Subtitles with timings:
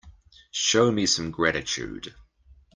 [0.55, 2.15] Show me some gratitude.